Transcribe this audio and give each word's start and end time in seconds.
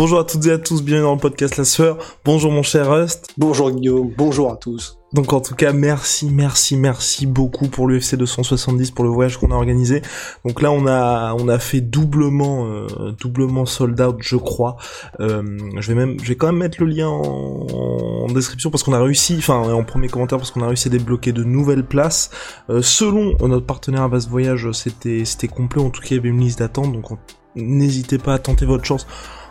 Bonjour 0.00 0.18
à 0.18 0.24
toutes 0.24 0.46
et 0.46 0.52
à 0.52 0.56
tous, 0.56 0.82
bienvenue 0.82 1.04
dans 1.04 1.12
le 1.12 1.20
podcast 1.20 1.58
La 1.58 1.64
Sueur. 1.66 1.98
Bonjour 2.24 2.50
mon 2.50 2.62
cher 2.62 2.90
Rust. 2.90 3.34
Bonjour 3.36 3.70
Guillaume, 3.70 4.10
bonjour 4.16 4.50
à 4.50 4.56
tous. 4.56 4.98
Donc 5.12 5.34
en 5.34 5.42
tout 5.42 5.54
cas, 5.54 5.74
merci, 5.74 6.30
merci, 6.30 6.78
merci 6.78 7.26
beaucoup 7.26 7.68
pour 7.68 7.86
l'UFC 7.86 8.14
270 8.14 8.92
pour 8.92 9.04
le 9.04 9.10
voyage 9.10 9.36
qu'on 9.36 9.50
a 9.50 9.54
organisé. 9.54 10.00
Donc 10.46 10.62
là, 10.62 10.72
on 10.72 10.86
a 10.86 11.34
on 11.38 11.48
a 11.48 11.58
fait 11.58 11.82
doublement 11.82 12.64
euh, 12.64 13.12
doublement 13.20 13.66
sold 13.66 14.00
out, 14.00 14.16
je 14.20 14.36
crois. 14.36 14.78
Euh, 15.20 15.42
je 15.76 15.88
vais 15.88 15.94
même 15.94 16.16
je 16.22 16.28
vais 16.28 16.36
quand 16.36 16.46
même 16.46 16.56
mettre 16.56 16.82
le 16.82 16.86
lien 16.86 17.08
en, 17.08 17.66
en 17.68 18.26
description 18.28 18.70
parce 18.70 18.82
qu'on 18.82 18.94
a 18.94 19.02
réussi, 19.02 19.36
enfin 19.36 19.58
en 19.58 19.84
premier 19.84 20.08
commentaire 20.08 20.38
parce 20.38 20.50
qu'on 20.50 20.62
a 20.62 20.68
réussi 20.68 20.88
à 20.88 20.92
débloquer 20.92 21.32
de 21.32 21.44
nouvelles 21.44 21.84
places. 21.84 22.30
Euh, 22.70 22.80
selon 22.80 23.36
notre 23.46 23.66
partenaire 23.66 24.04
à 24.04 24.08
Voyage, 24.08 24.66
c'était 24.72 25.26
c'était 25.26 25.48
complet. 25.48 25.82
En 25.82 25.90
tout 25.90 26.00
cas, 26.00 26.08
il 26.12 26.16
y 26.16 26.18
avait 26.20 26.30
une 26.30 26.40
liste 26.40 26.60
d'attente, 26.60 26.90
donc 26.90 27.04
n'hésitez 27.54 28.16
pas 28.16 28.32
à 28.32 28.38
tenter 28.38 28.64
votre 28.64 28.86
chance 28.86 29.06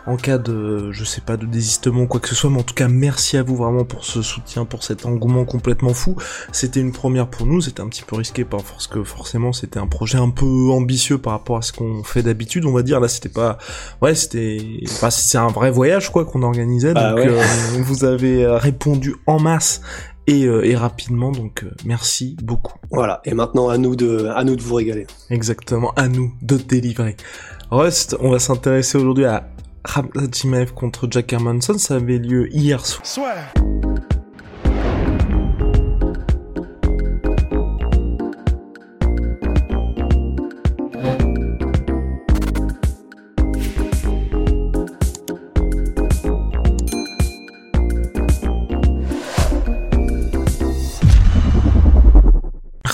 en 0.06 0.16
cas 0.16 0.38
de, 0.38 0.90
je 0.92 1.04
sais 1.04 1.20
pas, 1.20 1.36
de 1.36 1.46
désistement 1.46 2.02
ou 2.02 2.06
quoi 2.06 2.20
que 2.20 2.28
ce 2.28 2.34
soit, 2.34 2.50
mais 2.50 2.58
en 2.58 2.62
tout 2.62 2.74
cas, 2.74 2.88
merci 2.88 3.36
à 3.36 3.42
vous 3.42 3.56
vraiment 3.56 3.84
pour 3.84 4.04
ce 4.04 4.22
soutien, 4.22 4.64
pour 4.64 4.82
cet 4.82 5.06
engouement 5.06 5.44
complètement 5.44 5.94
fou. 5.94 6.16
C'était 6.52 6.80
une 6.80 6.92
première 6.92 7.28
pour 7.28 7.46
nous, 7.46 7.60
c'était 7.60 7.80
un 7.80 7.88
petit 7.88 8.02
peu 8.02 8.16
risqué 8.16 8.44
parce 8.44 8.86
que 8.86 9.04
forcément 9.04 9.52
c'était 9.52 9.78
un 9.78 9.86
projet 9.86 10.18
un 10.18 10.30
peu 10.30 10.70
ambitieux 10.70 11.18
par 11.18 11.34
rapport 11.34 11.58
à 11.58 11.62
ce 11.62 11.72
qu'on 11.72 12.02
fait 12.02 12.22
d'habitude, 12.22 12.64
on 12.64 12.72
va 12.72 12.82
dire. 12.82 13.00
Là, 13.00 13.08
c'était 13.08 13.28
pas, 13.28 13.58
ouais, 14.02 14.14
c'était, 14.14 14.58
bah, 15.00 15.10
c'est 15.10 15.38
un 15.38 15.48
vrai 15.48 15.70
voyage 15.70 16.10
quoi 16.10 16.24
qu'on 16.24 16.42
organisait. 16.42 16.94
Bah 16.94 17.10
donc 17.10 17.26
euh, 17.26 17.42
vous 17.82 18.04
avez 18.04 18.46
répondu 18.46 19.16
en 19.26 19.38
masse 19.38 19.80
et, 20.26 20.44
euh, 20.44 20.64
et, 20.64 20.76
rapidement. 20.76 21.32
Donc 21.32 21.64
euh, 21.64 21.70
merci 21.84 22.36
beaucoup. 22.42 22.78
Voilà. 22.90 23.20
Et 23.24 23.34
maintenant 23.34 23.68
à 23.68 23.78
nous 23.78 23.96
de 23.96 24.26
à 24.34 24.44
nous 24.44 24.56
de 24.56 24.62
vous 24.62 24.74
régaler. 24.74 25.06
Exactement. 25.30 25.92
À 25.96 26.08
nous 26.08 26.32
de 26.42 26.56
délivrer. 26.56 27.16
Rust, 27.70 28.16
on 28.20 28.30
va 28.30 28.38
s'intéresser 28.38 28.98
aujourd'hui 28.98 29.24
à 29.24 29.48
Jimaev 30.32 30.72
contre 30.72 31.08
Jack 31.10 31.32
Hermanson, 31.32 31.78
ça 31.78 31.96
avait 31.96 32.18
lieu 32.18 32.48
hier 32.54 32.84
soir. 32.84 33.00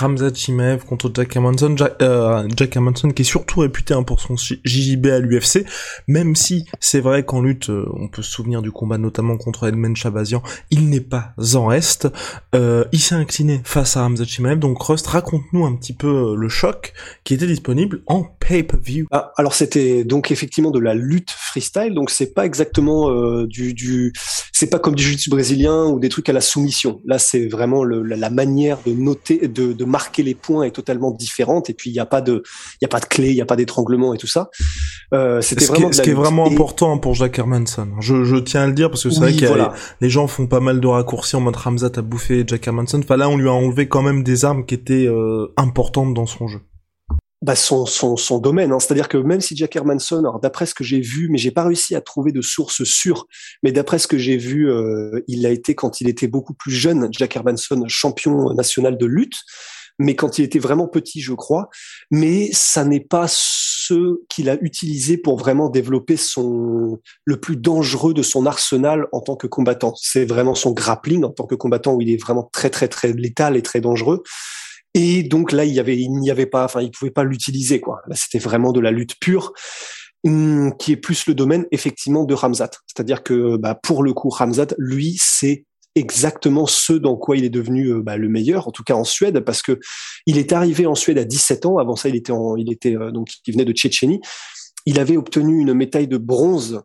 Ramzat 0.06 0.34
Chimaev 0.34 0.84
contre 0.84 1.10
Jack 1.12 1.34
Hermanson. 1.34 1.76
Jack, 1.76 1.94
euh, 2.00 2.46
Jack 2.56 2.76
Hermanson 2.76 3.10
qui 3.10 3.22
est 3.22 3.24
surtout 3.24 3.60
réputé 3.60 3.92
hein, 3.92 4.04
pour 4.04 4.20
son 4.20 4.36
JJB 4.36 5.06
à 5.06 5.18
l'UFC, 5.18 5.64
même 6.06 6.36
si 6.36 6.64
c'est 6.78 7.00
vrai 7.00 7.24
qu'en 7.24 7.40
lutte, 7.40 7.70
euh, 7.70 7.88
on 7.92 8.06
peut 8.06 8.22
se 8.22 8.30
souvenir 8.30 8.62
du 8.62 8.70
combat 8.70 8.98
notamment 8.98 9.36
contre 9.36 9.66
Edmund 9.66 9.96
Chabazian, 9.96 10.44
il 10.70 10.88
n'est 10.90 11.00
pas 11.00 11.34
en 11.54 11.66
reste. 11.66 12.08
Euh, 12.54 12.84
il 12.92 13.00
s'est 13.00 13.16
incliné 13.16 13.60
face 13.64 13.96
à 13.96 14.02
Ramzat 14.02 14.26
Chimaev. 14.26 14.60
Donc 14.60 14.80
Rust, 14.80 15.08
raconte-nous 15.08 15.66
un 15.66 15.74
petit 15.74 15.92
peu 15.92 16.36
le 16.36 16.48
choc 16.48 16.92
qui 17.24 17.34
était 17.34 17.48
disponible 17.48 18.02
en 18.06 18.22
pay-per-view. 18.22 19.08
Ah, 19.10 19.32
alors 19.36 19.54
c'était 19.54 20.04
donc 20.04 20.30
effectivement 20.30 20.70
de 20.70 20.78
la 20.78 20.94
lutte 20.94 21.32
freestyle, 21.32 21.94
donc 21.94 22.10
c'est 22.10 22.32
pas 22.32 22.46
exactement 22.46 23.10
du, 23.42 23.74
du 23.74 24.12
c'est 24.52 24.70
pas 24.70 24.78
comme 24.78 24.94
du 24.94 25.02
jiu-jitsu 25.02 25.30
brésilien 25.30 25.86
ou 25.86 25.98
des 25.98 26.08
trucs 26.08 26.28
à 26.28 26.32
la 26.32 26.40
soumission. 26.40 27.00
Là 27.04 27.18
c'est 27.18 27.48
vraiment 27.48 27.82
la, 27.84 28.30
manière 28.30 28.78
de 28.86 28.92
noter, 28.92 29.48
de, 29.48 29.72
de 29.72 29.84
marquer 29.96 30.22
les 30.22 30.34
points 30.34 30.64
est 30.64 30.72
totalement 30.72 31.10
différente 31.10 31.70
et 31.70 31.74
puis 31.74 31.88
il 31.88 31.94
n'y 31.94 31.98
a 32.00 32.04
pas 32.04 32.20
de 32.20 32.42
il 32.74 32.78
y 32.82 32.84
a 32.84 32.88
pas 32.88 33.00
de 33.00 33.06
clé 33.06 33.30
il 33.30 33.36
y 33.36 33.40
a 33.40 33.46
pas 33.46 33.56
d'étranglement 33.56 34.12
et 34.12 34.18
tout 34.18 34.26
ça. 34.26 34.50
Euh, 35.14 35.40
c'était 35.40 35.64
ce 35.64 35.72
vraiment 35.72 35.88
qui 35.88 35.94
est, 35.94 35.96
ce 35.96 36.02
qui 36.02 36.10
est 36.10 36.20
vraiment 36.24 36.46
important 36.46 36.98
pour 36.98 37.14
Jack 37.14 37.38
Hermanson. 37.38 37.88
Je, 38.00 38.24
je 38.24 38.36
tiens 38.36 38.64
à 38.64 38.66
le 38.66 38.74
dire 38.74 38.90
parce 38.90 39.04
que 39.04 39.10
c'est 39.10 39.20
vrai 39.20 39.32
que 39.32 39.46
les, 40.02 40.10
gens 40.10 40.26
font 40.26 40.46
pas 40.46 40.60
mal 40.60 40.80
de 40.80 40.86
raccourcis 40.86 41.36
en 41.36 41.40
mode 41.40 41.56
Ramzat 41.56 41.92
a 41.96 42.02
bouffé 42.02 42.44
Jack 42.46 42.66
Hermanson. 42.66 43.00
Enfin 43.02 43.16
là 43.16 43.30
on 43.30 43.38
lui 43.38 43.48
a 43.48 43.52
enlevé 43.52 43.88
quand 43.88 44.02
même 44.02 44.22
des 44.22 44.44
armes 44.44 44.66
qui 44.66 44.74
étaient 44.74 45.06
euh, 45.06 45.46
importantes 45.56 46.12
dans 46.12 46.26
son 46.26 46.46
jeu. 46.46 46.60
Bah 47.42 47.54
son, 47.54 47.84
son, 47.84 48.16
son 48.16 48.38
domaine. 48.38 48.72
Hein. 48.72 48.80
C'est-à-dire 48.80 49.08
que 49.08 49.18
même 49.18 49.42
si 49.42 49.54
Jack 49.54 49.76
Hermanson, 49.76 50.22
d'après 50.42 50.64
ce 50.64 50.74
que 50.74 50.82
j'ai 50.82 51.00
vu, 51.00 51.28
mais 51.28 51.36
j'ai 51.36 51.50
pas 51.50 51.64
réussi 51.64 51.94
à 51.94 52.00
trouver 52.00 52.32
de 52.32 52.40
sources 52.40 52.82
sûres, 52.84 53.26
mais 53.62 53.72
d'après 53.72 53.98
ce 53.98 54.08
que 54.08 54.16
j'ai 54.16 54.38
vu, 54.38 54.70
euh, 54.70 55.20
il 55.28 55.44
a 55.44 55.50
été 55.50 55.74
quand 55.74 56.00
il 56.00 56.08
était 56.08 56.28
beaucoup 56.28 56.54
plus 56.54 56.72
jeune, 56.72 57.08
Jack 57.12 57.36
Hermanson, 57.36 57.84
champion 57.88 58.54
national 58.54 58.96
de 58.96 59.06
lutte 59.06 59.36
mais 59.98 60.14
quand 60.14 60.38
il 60.38 60.44
était 60.44 60.58
vraiment 60.58 60.88
petit, 60.88 61.20
je 61.20 61.32
crois. 61.32 61.68
Mais 62.10 62.50
ça 62.52 62.84
n'est 62.84 63.00
pas 63.00 63.26
ce 63.28 64.20
qu'il 64.28 64.50
a 64.50 64.56
utilisé 64.60 65.16
pour 65.16 65.38
vraiment 65.38 65.68
développer 65.68 66.16
son 66.16 67.00
le 67.24 67.40
plus 67.40 67.56
dangereux 67.56 68.14
de 68.14 68.22
son 68.22 68.46
arsenal 68.46 69.06
en 69.12 69.20
tant 69.20 69.36
que 69.36 69.46
combattant. 69.46 69.94
C'est 69.96 70.24
vraiment 70.24 70.54
son 70.54 70.72
grappling 70.72 71.24
en 71.24 71.30
tant 71.30 71.46
que 71.46 71.54
combattant 71.54 71.94
où 71.94 72.00
il 72.00 72.10
est 72.10 72.20
vraiment 72.20 72.48
très 72.52 72.70
très 72.70 72.88
très 72.88 73.12
létal 73.12 73.56
et 73.56 73.62
très 73.62 73.80
dangereux. 73.80 74.22
Et 74.94 75.22
donc 75.22 75.52
là, 75.52 75.64
il 75.64 75.74
y 75.74 75.80
avait, 75.80 75.96
il 75.96 76.10
n'y 76.10 76.30
avait 76.30 76.46
pas, 76.46 76.64
enfin, 76.64 76.80
il 76.80 76.90
pouvait 76.90 77.10
pas 77.10 77.24
l'utiliser 77.24 77.80
quoi. 77.80 78.00
Là, 78.08 78.16
c'était 78.16 78.38
vraiment 78.38 78.72
de 78.72 78.80
la 78.80 78.90
lutte 78.90 79.18
pure 79.20 79.52
hum, 80.24 80.74
qui 80.78 80.92
est 80.92 80.96
plus 80.96 81.26
le 81.26 81.34
domaine 81.34 81.66
effectivement 81.70 82.24
de 82.24 82.34
Ramzat. 82.34 82.70
C'est-à-dire 82.86 83.22
que 83.22 83.56
bah, 83.56 83.74
pour 83.74 84.02
le 84.02 84.12
coup, 84.12 84.30
Ramzat, 84.30 84.68
lui, 84.78 85.16
c'est 85.20 85.64
exactement 85.96 86.66
ce 86.66 86.92
dans 86.92 87.16
quoi 87.16 87.36
il 87.36 87.44
est 87.44 87.50
devenu 87.50 87.88
euh, 87.88 88.02
bah, 88.02 88.16
le 88.16 88.28
meilleur, 88.28 88.68
en 88.68 88.70
tout 88.70 88.84
cas 88.84 88.94
en 88.94 89.04
Suède, 89.04 89.40
parce 89.40 89.62
que 89.62 89.80
il 90.26 90.38
est 90.38 90.52
arrivé 90.52 90.86
en 90.86 90.94
Suède 90.94 91.18
à 91.18 91.24
17 91.24 91.66
ans. 91.66 91.78
Avant 91.78 91.96
ça, 91.96 92.08
il 92.08 92.14
était, 92.14 92.32
en, 92.32 92.54
il 92.56 92.70
était 92.70 92.94
euh, 92.94 93.10
donc 93.10 93.28
il 93.46 93.52
venait 93.52 93.64
de 93.64 93.72
Tchétchénie. 93.72 94.20
Il 94.84 95.00
avait 95.00 95.16
obtenu 95.16 95.58
une 95.60 95.72
médaille 95.72 96.06
de 96.06 96.18
bronze 96.18 96.82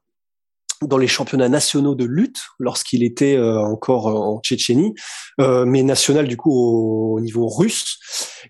dans 0.81 0.97
les 0.97 1.07
championnats 1.07 1.49
nationaux 1.49 1.93
de 1.93 2.05
lutte 2.05 2.39
lorsqu'il 2.57 3.03
était 3.03 3.35
euh, 3.35 3.59
encore 3.59 4.07
en 4.07 4.39
Tchétchénie, 4.39 4.95
mais 5.37 5.83
national 5.83 6.27
du 6.27 6.37
coup 6.37 6.51
au, 6.51 7.19
niveau 7.19 7.47
russe. 7.47 7.99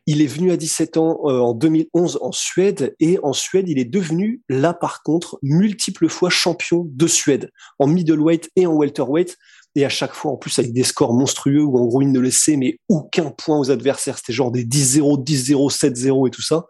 Il 0.06 0.22
est 0.22 0.28
venu 0.28 0.52
à 0.52 0.58
17 0.58 0.96
ans 0.96 1.20
en 1.26 1.54
2011 1.54 2.20
en 2.22 2.32
Suède 2.32 2.96
et 3.02 3.20
en 3.24 3.34
Suède 3.34 3.68
il 3.68 3.80
est 3.80 3.86
devenu 3.86 4.42
là 4.48 4.74
par 4.74 5.04
contre 5.04 5.40
multiple 5.42 6.08
fois 6.08 6.30
champion 6.30 6.88
de 6.88 7.08
Suède 7.08 7.52
en 7.80 7.88
middleweight 7.88 8.50
et 8.56 8.66
en 8.66 8.74
welterweight 8.76 9.38
et 9.76 9.86
à 9.86 9.90
chaque 9.90 10.14
fois 10.14 10.32
en 10.32 10.38
plus 10.38 10.58
avec 10.60 10.74
des 10.74 10.84
scores 10.84 11.14
monstrueux 11.14 11.64
où 11.64 11.78
en 11.78 11.86
gros 11.86 12.02
il 12.02 12.12
ne 12.12 12.20
laissait 12.20 12.58
mais 12.58 12.78
aucun 12.90 13.32
point 13.32 13.58
aux 13.60 13.72
adversaires. 13.72 14.18
C'était 14.18 14.34
genre 14.34 14.52
des 14.52 14.66
10-0 14.66 15.24
10-0 15.24 15.72
7-0 15.72 16.28
et 16.28 16.32
tout 16.32 16.42
ça. 16.42 16.66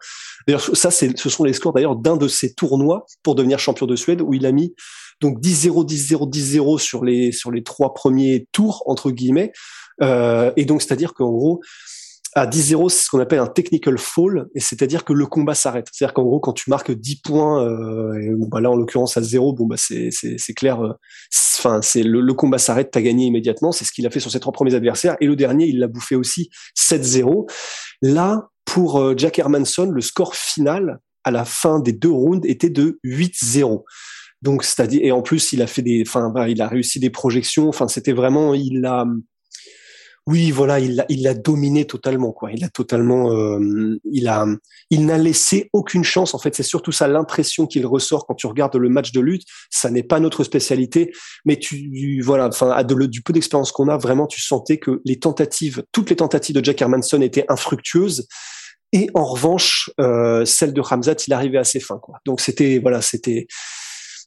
D'ailleurs 0.46 0.76
ça 0.76 0.90
c'est 0.90 1.18
ce 1.18 1.28
sont 1.28 1.44
les 1.44 1.52
scores 1.52 1.72
d'ailleurs 1.72 1.96
d'un 1.96 2.16
de 2.16 2.28
ces 2.28 2.54
tournois 2.54 3.06
pour 3.22 3.34
devenir 3.34 3.58
champion 3.58 3.86
de 3.86 3.96
Suède 3.96 4.20
où 4.20 4.34
il 4.34 4.46
a 4.46 4.52
mis 4.52 4.74
donc 5.20 5.40
10-0 5.40 5.86
10-0 5.86 6.30
10-0 6.30 6.78
sur 6.78 7.04
les 7.04 7.32
sur 7.32 7.50
les 7.50 7.62
trois 7.62 7.94
premiers 7.94 8.46
tours 8.52 8.82
entre 8.86 9.10
guillemets. 9.10 9.52
Euh, 10.00 10.52
et 10.56 10.64
donc 10.64 10.82
c'est 10.82 10.92
à 10.92 10.96
dire 10.96 11.14
qu'en 11.14 11.30
gros 11.30 11.60
à 12.34 12.46
10-0, 12.46 12.88
c'est 12.88 13.04
ce 13.04 13.10
qu'on 13.10 13.20
appelle 13.20 13.40
un 13.40 13.46
technical 13.46 13.98
fall, 13.98 14.46
et 14.54 14.60
c'est-à-dire 14.60 15.04
que 15.04 15.12
le 15.12 15.26
combat 15.26 15.54
s'arrête. 15.54 15.88
C'est-à-dire 15.92 16.14
qu'en 16.14 16.22
gros, 16.22 16.40
quand 16.40 16.54
tu 16.54 16.70
marques 16.70 16.90
10 16.90 17.16
points, 17.16 17.62
euh, 17.66 18.34
bah 18.50 18.60
là 18.60 18.70
en 18.70 18.76
l'occurrence 18.76 19.16
à 19.18 19.22
0, 19.22 19.52
bon 19.52 19.66
bah 19.66 19.76
c'est 19.76 20.10
c'est 20.10 20.54
clair. 20.54 20.80
Euh, 20.80 20.92
enfin, 21.58 21.82
c'est 21.82 22.02
le, 22.02 22.20
le, 22.20 22.34
combat 22.34 22.58
s'arrête, 22.58 22.90
t'as 22.90 23.02
gagné 23.02 23.26
immédiatement. 23.26 23.70
C'est 23.70 23.84
ce 23.84 23.92
qu'il 23.92 24.06
a 24.06 24.10
fait 24.10 24.20
sur 24.20 24.30
ses 24.30 24.40
trois 24.40 24.52
premiers 24.52 24.74
adversaires, 24.74 25.16
et 25.20 25.26
le 25.26 25.36
dernier, 25.36 25.66
il 25.66 25.78
l'a 25.78 25.88
bouffé 25.88 26.14
aussi 26.14 26.48
7-0. 26.78 27.50
Là, 28.00 28.48
pour 28.64 28.98
euh, 28.98 29.14
Jack 29.16 29.38
Hermanson, 29.38 29.90
le 29.90 30.00
score 30.00 30.34
final 30.34 31.00
à 31.24 31.30
la 31.30 31.44
fin 31.44 31.80
des 31.80 31.92
deux 31.92 32.10
rounds 32.10 32.48
était 32.48 32.70
de 32.70 32.98
8-0. 33.04 33.84
Donc, 34.40 34.64
c'est-à-dire, 34.64 35.00
et 35.04 35.12
en 35.12 35.22
plus, 35.22 35.52
il 35.52 35.62
a 35.62 35.66
fait 35.68 35.82
des, 35.82 36.02
enfin, 36.06 36.30
bah, 36.30 36.48
il 36.48 36.60
a 36.62 36.66
réussi 36.66 36.98
des 36.98 37.10
projections. 37.10 37.68
Enfin, 37.68 37.86
c'était 37.86 38.12
vraiment, 38.12 38.54
il 38.54 38.84
a, 38.84 39.06
oui, 40.28 40.52
voilà, 40.52 40.78
il 40.78 40.94
l'a, 40.96 41.06
il 41.08 41.42
dominé 41.42 41.84
totalement, 41.84 42.30
quoi. 42.30 42.52
Il 42.52 42.62
a 42.62 42.68
totalement, 42.68 43.32
euh, 43.32 43.98
il 44.04 44.28
a, 44.28 44.46
il 44.90 45.04
n'a 45.04 45.18
laissé 45.18 45.68
aucune 45.72 46.04
chance. 46.04 46.32
En 46.34 46.38
fait, 46.38 46.54
c'est 46.54 46.62
surtout 46.62 46.92
ça 46.92 47.08
l'impression 47.08 47.66
qu'il 47.66 47.84
ressort 47.86 48.26
quand 48.26 48.34
tu 48.34 48.46
regardes 48.46 48.76
le 48.76 48.88
match 48.88 49.10
de 49.10 49.20
lutte. 49.20 49.42
Ça 49.70 49.90
n'est 49.90 50.04
pas 50.04 50.20
notre 50.20 50.44
spécialité, 50.44 51.12
mais 51.44 51.56
tu, 51.56 52.20
voilà, 52.22 52.46
enfin, 52.46 52.84
du 52.84 53.22
peu 53.22 53.32
d'expérience 53.32 53.72
qu'on 53.72 53.88
a, 53.88 53.96
vraiment, 53.96 54.28
tu 54.28 54.40
sentais 54.40 54.78
que 54.78 55.00
les 55.04 55.18
tentatives, 55.18 55.82
toutes 55.90 56.10
les 56.10 56.16
tentatives 56.16 56.54
de 56.54 56.64
Jack 56.64 56.80
Hermanson 56.80 57.20
étaient 57.20 57.46
infructueuses. 57.48 58.28
Et 58.92 59.08
en 59.14 59.24
revanche, 59.24 59.90
euh, 59.98 60.44
celle 60.44 60.72
de 60.72 60.80
Ramzat, 60.80 61.16
il 61.26 61.32
arrivait 61.32 61.58
à 61.58 61.64
ses 61.64 61.80
fins, 61.80 61.98
quoi. 61.98 62.18
Donc 62.26 62.40
c'était, 62.40 62.78
voilà, 62.78 63.02
c'était, 63.02 63.46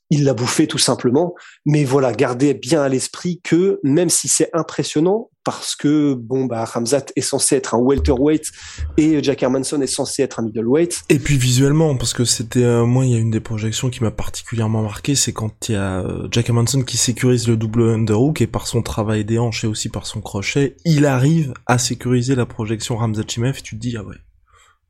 il 0.10 0.24
l'a 0.24 0.34
bouffé 0.34 0.68
tout 0.68 0.78
simplement. 0.78 1.34
Mais 1.66 1.84
voilà, 1.84 2.14
gardez 2.14 2.54
bien 2.54 2.82
à 2.82 2.90
l'esprit 2.90 3.42
que 3.44 3.80
même 3.84 4.10
si 4.10 4.28
c'est 4.28 4.50
impressionnant, 4.54 5.30
parce 5.46 5.76
que 5.76 6.16
bon 6.16 6.46
bah 6.46 6.66
Ramzat 6.66 7.06
est 7.16 7.22
censé 7.22 7.56
être 7.56 7.76
un 7.76 7.78
welterweight 7.78 8.52
et 8.98 9.24
Jack 9.24 9.44
Hermanson 9.44 9.80
est 9.80 9.88
censé 9.88 10.24
être 10.24 10.40
un 10.40 10.44
middleweight. 10.44 11.04
Et 11.10 11.20
puis 11.20 11.38
visuellement, 11.38 11.96
parce 11.96 12.14
que 12.14 12.26
c'était 12.26 12.64
euh, 12.64 12.86
moi 12.86 13.06
il 13.06 13.12
y 13.12 13.16
a 13.16 13.20
une 13.20 13.32
des 13.32 13.40
projections 13.40 13.90
qui 13.90 14.04
m'a 14.04 14.12
particulièrement 14.12 14.82
marqué, 14.82 15.16
c'est 15.16 15.34
quand 15.34 15.70
il 15.70 15.74
y 15.74 15.76
a 15.76 16.02
euh, 16.02 16.28
Jack 16.32 16.50
Hermanson 16.50 16.82
qui 16.82 16.98
sécurise 16.98 17.48
le 17.48 17.58
double 17.58 17.84
underhook 17.90 18.42
et 18.42 18.48
par 18.48 18.66
son 18.68 18.82
travail 18.82 19.24
des 19.24 19.38
hanches 19.38 19.64
et 19.64 19.68
aussi 19.68 19.90
par 19.90 20.08
son 20.08 20.20
crochet, 20.20 20.76
il 20.84 21.06
arrive 21.06 21.54
à 21.68 21.78
sécuriser 21.78 22.34
la 22.34 22.48
projection 22.48 22.98
Ramzat 22.98 23.24
Chimaev 23.28 23.60
et 23.60 23.62
tu 23.62 23.76
te 23.76 23.82
dis 23.82 23.96
ah 23.98 24.04
ouais 24.04 24.16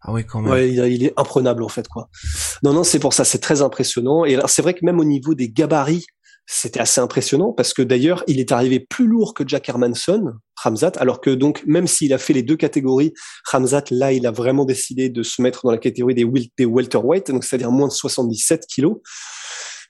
ah 0.08 0.12
ouais, 0.12 0.24
quand 0.24 0.42
même. 0.42 0.52
Ouais, 0.52 0.72
il, 0.72 1.04
est 1.04 1.14
imprenable 1.18 1.64
en 1.64 1.70
fait 1.70 1.88
quoi. 1.88 2.10
Non 2.64 2.74
non, 2.74 2.84
c'est 2.84 3.00
pour 3.00 3.14
ça, 3.14 3.26
c'est 3.26 3.40
très 3.40 3.62
impressionnant. 3.62 4.24
Et 4.24 4.38
c'est 4.48 4.62
vrai 4.62 4.74
que 4.74 4.86
même 4.86 5.00
au 5.00 5.04
niveau 5.04 5.34
des 5.34 5.50
gabarits, 5.50 6.06
c'était 6.46 6.80
assez 6.80 7.02
impressionnant 7.02 7.54
parce 7.54 7.74
que 7.74 7.82
d'ailleurs, 7.82 8.24
il 8.28 8.40
est 8.40 8.52
arrivé 8.52 8.80
plus 8.80 9.08
lourd 9.08 9.34
que 9.34 9.44
Jack 9.48 9.68
Hermanson, 9.68 10.34
Ramzat, 10.62 10.92
alors 10.98 11.22
que 11.22 11.32
donc 11.32 11.64
même 11.66 11.88
s'il 11.88 12.14
a 12.14 12.20
fait 12.20 12.34
les 12.34 12.44
deux 12.44 12.56
catégories, 12.56 13.14
Ramzat 13.52 13.86
là, 13.90 14.12
il 14.12 14.28
a 14.28 14.32
vraiment 14.32 14.66
décidé 14.66 15.10
de 15.10 15.24
se 15.24 15.42
mettre 15.42 15.62
dans 15.64 15.72
la 15.72 15.80
catégorie 15.80 16.14
des, 16.14 16.26
des 16.58 16.66
welterweight, 16.66 17.32
donc 17.32 17.44
c'est-à-dire 17.44 17.72
moins 17.72 17.88
de 17.88 17.94
77 17.94 18.68
kilos. 18.68 18.98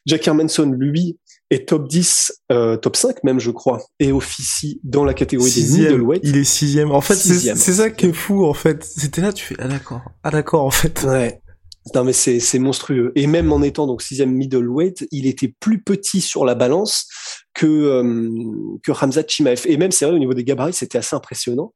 Jack 0.05 0.27
Hermanson, 0.27 0.71
lui, 0.71 1.17
est 1.49 1.67
top 1.69 1.87
10, 1.87 2.43
euh, 2.51 2.77
top 2.77 2.95
5 2.95 3.23
même, 3.23 3.39
je 3.39 3.51
crois, 3.51 3.81
et 3.99 4.11
officie 4.11 4.79
dans 4.83 5.03
la 5.03 5.13
catégorie 5.13 5.51
des 5.51 5.61
middleweight. 5.61 6.21
Il 6.23 6.37
est 6.37 6.43
sixième. 6.43 6.91
En 6.91 7.01
fait, 7.01 7.15
c'est 7.15 7.55
ça 7.55 7.89
qui 7.89 8.07
est 8.07 8.13
fou, 8.13 8.45
en 8.45 8.53
fait. 8.53 8.83
C'était 8.83 9.21
là, 9.21 9.33
tu 9.33 9.45
fais, 9.45 9.55
ah 9.59 9.67
d'accord, 9.67 10.01
ah 10.23 10.31
d'accord, 10.31 10.63
en 10.63 10.71
fait. 10.71 11.03
Ouais. 11.03 11.41
Non 11.93 12.03
mais 12.03 12.13
c'est 12.13 12.39
c'est 12.39 12.57
monstrueux. 12.57 13.11
Et 13.15 13.27
même 13.27 13.53
en 13.53 13.61
étant 13.61 13.85
donc 13.85 14.01
sixième 14.01 14.31
middleweight, 14.31 15.07
il 15.11 15.27
était 15.27 15.53
plus 15.59 15.83
petit 15.83 16.19
sur 16.19 16.43
la 16.43 16.55
balance 16.55 17.07
que 17.53 17.67
euh, 17.67 18.27
que 18.81 18.91
Hamza 18.91 19.21
Chimaev. 19.27 19.61
Et 19.65 19.77
même 19.77 19.91
c'est 19.91 20.05
vrai 20.05 20.15
au 20.15 20.19
niveau 20.19 20.33
des 20.33 20.43
gabarits, 20.43 20.73
c'était 20.73 20.97
assez 20.97 21.15
impressionnant. 21.15 21.73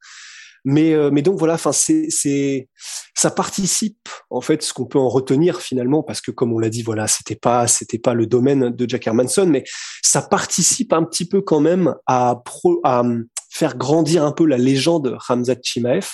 Mais, 0.66 0.94
euh, 0.94 1.10
mais 1.12 1.22
donc 1.22 1.40
voilà, 1.40 1.54
enfin 1.54 1.72
c'est, 1.72 2.68
ça 3.16 3.32
participe 3.32 4.10
en 4.30 4.42
fait 4.42 4.62
ce 4.62 4.74
qu'on 4.74 4.86
peut 4.86 5.00
en 5.00 5.10
retenir 5.10 5.62
finalement 5.62 6.04
parce 6.04 6.22
que 6.22 6.32
comme 6.32 6.54
on 6.54 6.60
l'a 6.60 6.70
dit, 6.70 6.84
voilà, 6.84 7.08
c'était 7.08 7.36
pas, 7.36 7.68
c'était 7.68 8.00
pas 8.00 8.14
le 8.14 8.28
domaine 8.28 8.70
de 8.70 8.90
Jack 8.90 9.08
Hermanson, 9.08 9.48
mais 9.48 9.64
ça 10.02 10.22
participe 10.22 10.94
un 10.94 11.04
petit 11.04 11.28
peu 11.28 11.42
quand 11.42 11.62
même 11.62 11.96
à, 12.08 12.42
pro, 12.44 12.80
à 12.84 13.02
hum, 13.02 13.26
faire 13.52 13.78
grandir 13.78 14.24
un 14.24 14.32
peu 14.32 14.46
la 14.46 14.58
légende 14.58 15.18
Hamza 15.28 15.56
Chimaev. 15.62 16.08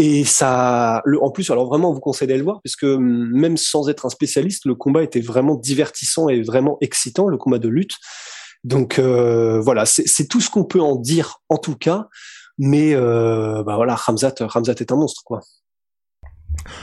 Et 0.00 0.24
ça, 0.24 1.02
le, 1.04 1.22
en 1.22 1.30
plus, 1.30 1.48
alors 1.50 1.68
vraiment, 1.68 1.90
on 1.90 1.94
vous 1.94 2.00
conseille 2.00 2.26
d'aller 2.26 2.38
le 2.38 2.44
voir, 2.44 2.60
puisque 2.62 2.82
hum, 2.82 3.30
même 3.32 3.56
sans 3.56 3.88
être 3.88 4.06
un 4.06 4.10
spécialiste, 4.10 4.66
le 4.66 4.74
combat 4.74 5.02
était 5.02 5.20
vraiment 5.20 5.54
divertissant 5.54 6.28
et 6.28 6.42
vraiment 6.42 6.78
excitant, 6.80 7.28
le 7.28 7.38
combat 7.38 7.58
de 7.58 7.68
lutte. 7.68 7.94
Donc 8.64 8.98
euh, 8.98 9.60
voilà, 9.60 9.84
c'est 9.84 10.26
tout 10.26 10.40
ce 10.40 10.50
qu'on 10.50 10.64
peut 10.64 10.80
en 10.80 10.96
dire 10.96 11.36
en 11.48 11.58
tout 11.58 11.76
cas. 11.76 12.08
Mais 12.58 12.94
euh, 12.94 13.62
bah 13.64 13.76
voilà, 13.76 13.94
Ramzat, 13.94 14.34
Ramzat 14.40 14.74
est 14.78 14.92
un 14.92 14.96
monstre, 14.96 15.22
quoi. 15.24 15.40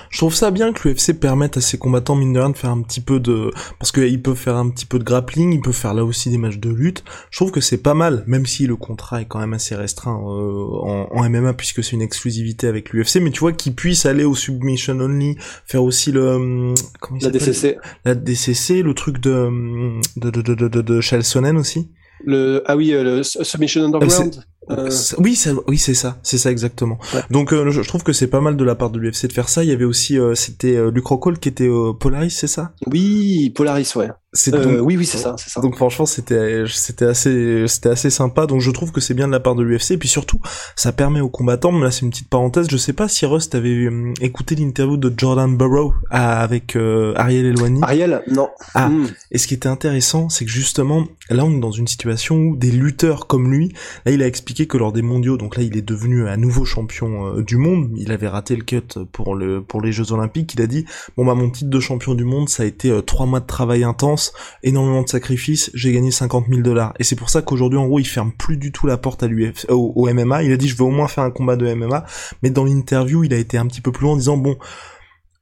Je 0.10 0.18
trouve 0.18 0.36
ça 0.36 0.52
bien 0.52 0.74
que 0.74 0.88
l'UFC 0.88 1.14
permette 1.14 1.58
à 1.58 1.62
ses 1.62 1.78
combattants 1.78 2.16
mine 2.16 2.34
de 2.34 2.40
rien 2.40 2.50
de 2.50 2.58
faire 2.58 2.70
un 2.70 2.82
petit 2.82 3.02
peu 3.02 3.20
de 3.20 3.52
parce 3.80 3.92
qu'ils 3.92 4.22
peuvent 4.22 4.36
faire 4.36 4.56
un 4.56 4.70
petit 4.70 4.86
peu 4.86 5.00
de 5.00 5.04
grappling, 5.04 5.54
ils 5.54 5.62
peuvent 5.62 5.74
faire 5.74 5.94
là 5.94 6.04
aussi 6.04 6.30
des 6.30 6.38
matchs 6.38 6.58
de 6.58 6.70
lutte. 6.70 7.04
Je 7.30 7.38
trouve 7.38 7.52
que 7.52 7.62
c'est 7.62 7.82
pas 7.82 7.94
mal, 7.94 8.24
même 8.28 8.46
si 8.46 8.68
le 8.68 8.76
contrat 8.76 9.22
est 9.22 9.26
quand 9.26 9.40
même 9.40 9.54
assez 9.54 9.76
restreint 9.76 10.20
euh, 10.20 11.08
en, 11.12 11.30
MMA 11.30 11.54
puisque 11.54 11.84
c'est 11.84 11.94
une 11.94 12.02
exclusivité 12.02 12.68
avec 12.68 12.92
l'UFC. 12.92 13.18
Mais 13.22 13.32
tu 13.32 13.40
vois 13.40 13.54
qu'ils 13.54 13.74
puissent 13.74 14.06
aller 14.06 14.26
au 14.26 14.36
submission 14.36 15.00
only, 15.00 15.38
faire 15.66 15.84
aussi 15.84 16.12
le 16.12 16.28
hum, 16.28 16.76
comment 17.00 17.20
il 17.20 17.26
la 17.26 17.32
DCC, 17.32 17.78
la 18.06 18.16
DCC, 18.16 18.84
le 18.84 18.94
truc 18.94 19.20
de 19.20 19.32
hum, 19.32 20.02
de 20.18 20.30
de 20.30 20.42
de 20.42 20.68
de, 20.68 20.82
de, 20.82 21.58
aussi. 21.58 21.90
Le 22.24 22.62
ah 22.66 22.76
oui, 22.76 22.94
euh, 22.94 23.04
le 23.04 23.24
submission 23.24 23.86
underground. 23.86 24.44
Euh... 24.70 24.90
Oui, 25.18 25.42
oui, 25.68 25.78
c'est 25.78 25.94
ça, 25.94 26.20
c'est 26.24 26.38
ça 26.38 26.52
exactement. 26.52 27.00
Donc, 27.30 27.52
euh, 27.52 27.72
je, 27.72 27.82
trouve 27.82 28.04
que 28.04 28.14
c'est 28.14 28.28
pas 28.28 28.42
mal 28.42 28.56
de 28.56 28.64
la 28.64 28.76
part 28.76 28.90
de 28.90 29.00
l'UFC 29.00 29.28
de 29.28 29.34
faire 29.34 29.50
ça. 29.50 29.64
Il 29.64 29.70
y 29.70 29.74
avait 29.74 29.86
aussi, 29.86 30.20
euh, 30.20 30.36
c'était 30.36 30.92
Luc 30.92 31.06
Rockhold 31.06 31.40
qui 31.40 31.50
était 31.50 31.70
Polaris, 32.00 32.32
c'est 32.32 32.48
ça? 32.48 32.72
Oui, 32.88 33.52
Polaris, 33.56 33.92
ouais. 33.96 34.10
Euh, 34.54 34.80
oui, 34.80 34.96
oui, 34.96 35.06
c'est 35.06 35.18
ça, 35.18 35.36
c'est 35.38 35.50
ça. 35.50 35.60
Donc 35.60 35.76
franchement, 35.76 36.06
c'était, 36.06 36.64
c'était 36.68 37.06
assez, 37.06 37.66
c'était 37.68 37.90
assez 37.90 38.10
sympa. 38.10 38.48
Donc 38.48 38.62
je 38.62 38.72
trouve 38.72 38.94
que 38.94 39.02
c'est 39.02 39.14
bien 39.14 39.28
de 39.28 39.34
la 39.34 39.42
part 39.42 39.56
de 39.56 39.64
l'UFC. 39.64 39.92
Et 39.92 39.98
puis 39.98 40.08
surtout, 40.08 40.40
ça 40.78 40.94
permet 40.94 41.20
aux 41.20 41.30
combattants. 41.30 41.74
Mais 41.74 41.84
là, 41.84 41.92
c'est 41.92 42.04
une 42.04 42.12
petite 42.12 42.30
parenthèse. 42.30 42.68
Je 42.70 42.78
sais 42.78 42.94
pas 42.94 43.10
si 43.10 43.26
Rust 43.26 43.56
avait 43.56 43.88
hum, 43.88 44.14
écouté 44.22 44.56
l'interview 44.56 44.96
de 44.96 45.14
Jordan 45.18 45.58
Burrow 45.58 45.94
avec 46.10 46.78
euh, 46.78 47.14
Ariel 47.18 47.46
Elwani. 47.46 47.82
Ariel, 47.84 48.24
non. 48.28 48.50
Ah. 48.74 48.88
Hmm. 48.88 49.08
Et 49.32 49.38
ce 49.38 49.48
qui 49.48 49.54
était 49.54 49.68
intéressant, 49.68 50.30
c'est 50.30 50.46
que 50.46 50.52
justement, 50.52 51.06
là, 51.30 51.44
on 51.44 51.58
est 51.58 51.60
dans 51.60 51.72
une 51.72 51.88
situation 51.88 52.38
où 52.38 52.56
des 52.56 52.72
lutteurs 52.72 53.28
comme 53.28 53.52
lui, 53.52 53.74
là, 54.06 54.14
il 54.14 54.24
a 54.24 54.28
expliqué 54.28 54.66
que 54.66 54.78
lors 54.78 54.94
des 54.94 55.02
mondiaux, 55.02 55.36
donc 55.36 55.58
là, 55.58 55.64
il 55.64 55.76
est 55.76 55.82
devenu 55.82 56.30
un 56.30 56.38
nouveau 56.38 56.64
champion 56.64 57.36
euh, 57.36 57.44
du 57.44 57.58
monde. 57.58 57.92
Il 57.98 58.14
avait 58.14 58.30
raté 58.30 58.56
le 58.56 58.64
cut 58.64 58.82
pour 59.12 59.36
le, 59.36 59.62
pour 59.62 59.82
les 59.82 59.92
Jeux 59.92 60.14
Olympiques. 60.14 60.54
Il 60.54 60.62
a 60.62 60.68
dit, 60.68 60.86
bon 61.18 61.26
bah, 61.26 61.36
mon 61.36 61.50
titre 61.50 61.70
de 61.70 61.80
champion 61.82 62.14
du 62.14 62.24
monde, 62.24 62.48
ça 62.48 62.64
a 62.64 62.66
été 62.66 62.98
trois 63.06 63.26
mois 63.26 63.42
de 63.42 63.46
travail 63.46 63.84
intense 63.84 64.21
énormément 64.64 65.02
de 65.02 65.10
sacrifices, 65.10 65.72
j'ai 65.74 65.92
gagné 65.92 66.12
50 66.12 66.46
000 66.50 66.62
dollars. 66.62 66.94
Et 67.00 67.04
c'est 67.04 67.16
pour 67.16 67.30
ça 67.30 67.42
qu'aujourd'hui, 67.42 67.80
en 67.80 67.88
gros, 67.88 68.00
il 68.00 68.06
ferme 68.06 68.32
plus 68.32 68.58
du 68.58 68.72
tout 68.72 68.88
la 68.88 68.98
porte 68.98 69.24
à 69.24 69.28
l'UF, 69.28 69.66
au, 69.70 70.08
MMA. 70.12 70.44
Il 70.44 70.52
a 70.52 70.58
dit, 70.58 70.68
je 70.68 70.76
veux 70.76 70.84
au 70.84 70.92
moins 70.92 71.08
faire 71.08 71.24
un 71.24 71.32
combat 71.32 71.56
de 71.56 71.74
MMA. 71.74 72.06
Mais 72.44 72.50
dans 72.50 72.66
l'interview, 72.66 73.24
il 73.24 73.34
a 73.34 73.38
été 73.38 73.58
un 73.58 73.68
petit 73.68 73.82
peu 73.82 73.92
plus 73.92 74.04
loin 74.04 74.14
en 74.14 74.18
disant, 74.18 74.38
bon, 74.38 74.58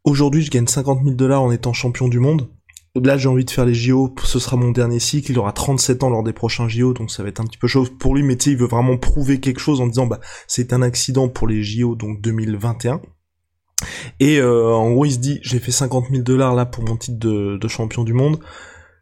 aujourd'hui, 0.04 0.42
je 0.42 0.52
gagne 0.52 0.68
50 0.68 1.04
000 1.04 1.16
dollars 1.16 1.42
en 1.42 1.52
étant 1.52 1.74
champion 1.74 2.08
du 2.08 2.20
monde. 2.20 2.50
Là, 2.96 3.18
j'ai 3.18 3.30
envie 3.30 3.46
de 3.46 3.52
faire 3.52 3.66
les 3.66 3.76
JO, 3.76 4.16
ce 4.24 4.40
sera 4.40 4.58
mon 4.58 4.72
dernier 4.72 5.00
cycle, 5.00 5.32
il 5.32 5.38
aura 5.38 5.52
37 5.52 6.04
ans 6.04 6.10
lors 6.10 6.24
des 6.24 6.34
prochains 6.34 6.68
JO, 6.68 6.94
donc 6.94 7.12
ça 7.12 7.22
va 7.22 7.30
être 7.30 7.40
un 7.40 7.46
petit 7.46 7.60
peu 7.60 7.68
chaud 7.68 7.86
pour 8.00 8.16
lui, 8.16 8.24
mais 8.24 8.36
tu 8.36 8.46
sais, 8.46 8.52
il 8.52 8.58
veut 8.58 8.68
vraiment 8.68 8.98
prouver 8.98 9.40
quelque 9.40 9.60
chose 9.60 9.80
en 9.80 9.86
disant, 9.86 10.08
bah, 10.08 10.20
c'est 10.48 10.74
un 10.74 10.82
accident 10.82 11.30
pour 11.30 11.48
les 11.48 11.62
JO, 11.62 11.96
donc 11.96 12.20
2021. 12.22 13.00
Et 14.20 14.40
euh, 14.40 14.74
en 14.74 14.92
gros, 14.92 15.06
il 15.06 15.14
se 15.14 15.20
dit, 15.20 15.40
j'ai 15.42 15.60
fait 15.60 15.72
50 15.72 16.08
000 16.12 16.24
dollars 16.24 16.56
là 16.56 16.66
pour 16.66 16.84
mon 16.84 16.98
titre 16.98 17.18
de 17.20 17.68
champion 17.68 18.04
du 18.04 18.14
monde 18.14 18.40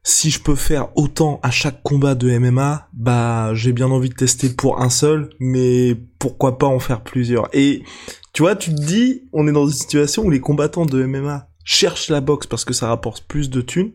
si 0.07 0.29
je 0.31 0.39
peux 0.39 0.55
faire 0.55 0.87
autant 0.95 1.41
à 1.43 1.51
chaque 1.51 1.83
combat 1.83 2.15
de 2.15 2.31
MMA, 2.39 2.87
bah 2.93 3.53
j'ai 3.55 3.73
bien 3.73 3.91
envie 3.91 4.07
de 4.07 4.13
tester 4.13 4.47
pour 4.47 4.81
un 4.81 4.89
seul, 4.89 5.29
mais 5.41 5.97
pourquoi 6.17 6.57
pas 6.57 6.65
en 6.65 6.79
faire 6.79 7.03
plusieurs. 7.03 7.49
Et 7.51 7.83
tu 8.31 8.43
vois, 8.43 8.55
tu 8.55 8.73
te 8.73 8.81
dis, 8.81 9.27
on 9.33 9.49
est 9.49 9.51
dans 9.51 9.67
une 9.67 9.73
situation 9.73 10.23
où 10.23 10.29
les 10.29 10.39
combattants 10.39 10.85
de 10.85 11.05
MMA 11.05 11.49
cherchent 11.65 12.07
la 12.07 12.21
boxe 12.21 12.47
parce 12.47 12.63
que 12.63 12.73
ça 12.73 12.87
rapporte 12.87 13.27
plus 13.27 13.49
de 13.49 13.59
thunes, 13.59 13.91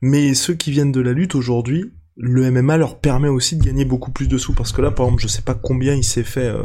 mais 0.00 0.32
ceux 0.34 0.54
qui 0.54 0.70
viennent 0.70 0.92
de 0.92 1.00
la 1.00 1.12
lutte 1.12 1.34
aujourd'hui, 1.34 1.92
le 2.20 2.50
MMA 2.50 2.76
leur 2.76 2.98
permet 2.98 3.28
aussi 3.28 3.56
de 3.56 3.64
gagner 3.64 3.84
beaucoup 3.84 4.10
plus 4.10 4.26
de 4.26 4.36
sous 4.38 4.52
parce 4.52 4.72
que 4.72 4.82
là 4.82 4.90
par 4.90 5.06
exemple 5.06 5.22
je 5.22 5.28
sais 5.28 5.42
pas 5.42 5.54
combien 5.54 5.94
il 5.94 6.02
s'est 6.02 6.24
fait 6.24 6.48
euh, 6.48 6.64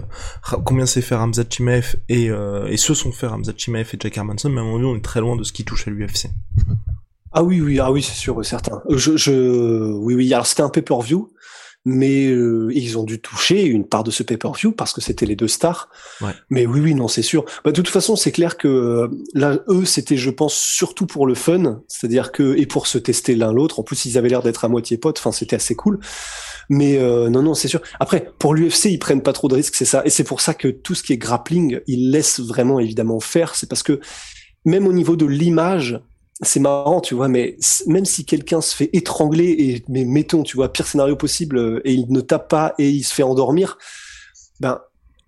combien 0.66 0.88
s'est 0.88 1.02
fait 1.02 1.14
Ramzat 1.14 1.46
Chimaev 1.48 1.96
et 2.10 2.32
euh, 2.32 2.66
et 2.68 2.78
ceux 2.78 2.96
sont 2.96 3.12
fait 3.12 3.28
Ramzat 3.28 3.54
Chimaev 3.56 3.90
et 3.94 3.98
Jack 4.00 4.18
Hermanson 4.18 4.50
mais 4.50 4.62
à 4.62 4.64
mon 4.64 4.78
avis 4.78 4.86
on 4.86 4.96
est 4.96 5.04
très 5.04 5.22
loin 5.22 5.36
de 5.36 5.44
ce 5.44 5.54
qui 5.54 5.64
touche 5.64 5.88
à 5.88 5.92
l'UFC. 5.92 6.30
Ah 7.36 7.44
oui, 7.44 7.62
oui, 7.62 7.80
ah 7.80 7.92
oui, 7.92 8.04
c'est 8.04 8.14
sûr, 8.14 8.46
certain. 8.46 8.84
Je, 8.90 9.18
je, 9.18 9.92
oui, 9.92 10.14
oui. 10.14 10.32
Alors 10.36 10.46
c'était 10.46 10.62
un 10.62 10.70
pay-per-view, 10.70 11.33
mais 11.86 12.28
euh, 12.28 12.70
ils 12.74 12.98
ont 12.98 13.04
dû 13.04 13.20
toucher 13.20 13.64
une 13.66 13.86
part 13.86 14.04
de 14.04 14.12
ce 14.12 14.24
pay-per-view 14.24 14.72
parce 14.72 14.94
que 14.94 15.02
c'était 15.02 15.26
les 15.26 15.36
deux 15.36 15.48
stars. 15.50 15.90
Ouais. 16.22 16.32
Mais 16.50 16.66
oui, 16.66 16.80
oui, 16.80 16.96
non, 16.96 17.08
c'est 17.08 17.22
sûr. 17.22 17.44
Bah, 17.66 17.72
de 17.72 17.76
toute 17.76 17.90
façon, 17.90 18.16
c'est 18.16 18.32
clair 18.32 18.58
que 18.58 18.68
euh, 18.68 19.08
là, 19.34 19.60
eux, 19.68 19.84
c'était, 19.84 20.16
je 20.16 20.30
pense, 20.30 20.54
surtout 20.54 21.06
pour 21.06 21.28
le 21.28 21.36
fun, 21.36 21.82
c'est-à-dire 21.88 22.32
que 22.32 22.56
et 22.58 22.66
pour 22.66 22.88
se 22.88 22.98
tester 22.98 23.36
l'un 23.36 23.52
l'autre. 23.52 23.80
En 23.80 23.84
plus, 23.84 24.06
ils 24.06 24.18
avaient 24.18 24.30
l'air 24.30 24.42
d'être 24.42 24.64
à 24.64 24.70
moitié 24.70 24.98
potes. 24.98 25.20
Enfin, 25.20 25.34
c'était 25.34 25.58
assez 25.58 25.76
cool. 25.76 26.00
Mais 26.70 26.98
euh, 26.98 27.30
non, 27.30 27.42
non, 27.42 27.54
c'est 27.54 27.68
sûr. 27.68 27.82
Après, 28.00 28.32
pour 28.40 28.54
l'UFC, 28.54 28.86
ils 28.86 29.00
prennent 29.00 29.24
pas 29.24 29.34
trop 29.34 29.50
de 29.50 29.56
risques, 29.56 29.76
c'est 29.76 29.86
ça. 29.86 30.02
Et 30.06 30.10
c'est 30.10 30.24
pour 30.24 30.40
ça 30.40 30.54
que 30.54 30.70
tout 30.70 30.96
ce 30.96 31.04
qui 31.04 31.12
est 31.12 31.18
grappling, 31.18 31.82
ils 31.88 32.12
laissent 32.12 32.40
vraiment 32.40 32.80
évidemment 32.80 33.20
faire. 33.20 33.56
C'est 33.56 33.68
parce 33.68 33.84
que 33.84 34.00
même 34.66 34.88
au 34.88 34.94
niveau 34.94 35.18
de 35.18 35.26
l'image, 35.26 36.00
c'est 36.42 36.60
marrant, 36.60 37.00
tu 37.00 37.14
vois, 37.14 37.28
mais 37.28 37.58
même 37.88 38.06
si 38.06 38.26
quelqu'un 38.26 38.62
se 38.62 38.76
fait 38.76 38.90
étrangler 38.94 39.50
et 39.50 39.84
mais 39.88 40.04
mettons, 40.04 40.44
tu 40.44 40.58
vois, 40.58 40.72
pire 40.72 40.88
scénario 40.88 41.16
possible 41.16 41.58
euh, 41.58 41.82
et 41.86 41.94
il 41.94 42.12
ne 42.12 42.22
tape 42.22 42.50
pas 42.50 42.74
et 42.80 42.90
il 42.90 43.04
se 43.04 43.14
fait 43.14 43.24
endormir, 43.24 43.78
ben 44.60 44.80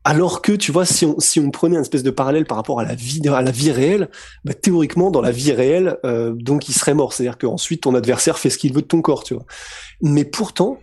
alors 0.04 0.42
que 0.42 0.52
tu 0.52 0.72
vois, 0.72 0.86
si 0.86 1.06
on 1.06 1.20
si 1.20 1.40
on 1.40 1.52
prenait 1.52 1.76
une 1.76 1.82
espèce 1.82 2.04
de 2.04 2.12
parallèle 2.12 2.46
par 2.46 2.58
rapport 2.58 2.80
à 2.80 2.86
la 2.86 2.96
vie 2.96 3.22
à 3.28 3.42
la 3.42 3.52
vie 3.52 3.72
réelle, 3.72 4.10
ben, 4.46 4.54
théoriquement 4.54 5.12
dans 5.12 5.22
la 5.22 5.32
vie 5.32 5.52
réelle, 5.52 5.98
euh, 6.06 6.34
donc 6.34 6.70
il 6.70 6.74
serait 6.74 6.94
mort, 6.94 7.14
c'est-à-dire 7.14 7.38
qu'ensuite 7.38 7.82
ton 7.82 7.96
adversaire 7.96 8.40
fait 8.40 8.50
ce 8.50 8.58
qu'il 8.58 8.74
veut 8.74 8.82
de 8.82 8.88
ton 8.88 9.02
corps, 9.02 9.24
tu 9.24 9.36
vois. 9.36 9.46
Mais 10.02 10.26
pourtant, 10.26 10.80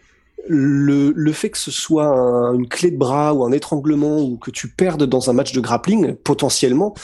le, 0.48 1.12
le 1.14 1.32
fait 1.32 1.50
que 1.50 1.58
ce 1.58 1.70
soit 1.70 2.06
une 2.54 2.68
clé 2.68 2.90
de 2.90 2.96
bras 2.96 3.32
ou 3.32 3.44
un 3.44 3.52
étranglement 3.52 4.20
ou 4.20 4.36
que 4.38 4.50
tu 4.50 4.68
perdes 4.68 5.04
dans 5.04 5.30
un 5.30 5.32
match 5.32 5.52
de 5.52 5.60
grappling, 5.60 6.14
potentiellement, 6.14 6.94